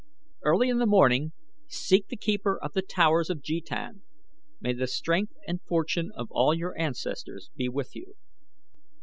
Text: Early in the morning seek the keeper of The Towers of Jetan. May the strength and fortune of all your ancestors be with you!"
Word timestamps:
Early 0.43 0.69
in 0.69 0.79
the 0.79 0.87
morning 0.87 1.31
seek 1.67 2.07
the 2.07 2.17
keeper 2.17 2.57
of 2.59 2.73
The 2.73 2.81
Towers 2.81 3.29
of 3.29 3.43
Jetan. 3.43 4.01
May 4.59 4.73
the 4.73 4.87
strength 4.87 5.35
and 5.47 5.61
fortune 5.61 6.09
of 6.15 6.27
all 6.31 6.55
your 6.55 6.75
ancestors 6.75 7.51
be 7.55 7.69
with 7.69 7.95
you!" 7.95 8.15